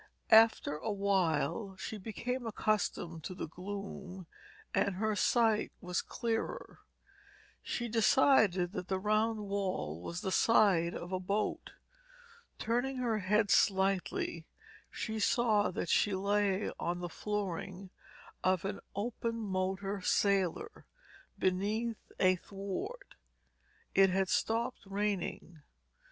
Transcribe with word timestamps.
After 0.31 0.77
a 0.77 0.91
while 0.91 1.75
she 1.77 1.99
became 1.99 2.47
accustomed 2.47 3.23
to 3.23 3.35
the 3.35 3.45
gloom 3.47 4.25
and 4.73 4.95
her 4.95 5.15
sight 5.15 5.71
was 5.79 6.01
clearer. 6.01 6.79
She 7.61 7.87
decided 7.87 8.71
that 8.71 8.87
the 8.87 8.97
rounded 8.97 9.43
wall 9.43 10.01
was 10.01 10.21
the 10.21 10.31
side 10.31 10.95
of 10.95 11.11
a 11.11 11.19
boat. 11.19 11.73
Turning 12.57 12.97
her 12.97 13.19
head 13.19 13.51
slightly 13.51 14.47
she 14.89 15.19
saw 15.19 15.69
that 15.69 15.87
she 15.89 16.15
lay 16.15 16.71
on 16.79 16.97
the 16.99 17.07
flooring 17.07 17.91
of 18.43 18.65
an 18.65 18.79
open 18.95 19.35
motor 19.37 20.01
sailor, 20.01 20.87
beneath 21.37 22.11
a 22.19 22.37
thwart. 22.37 23.13
It 23.93 24.09
had 24.09 24.29
stopped 24.29 24.81
raining. 24.87 25.61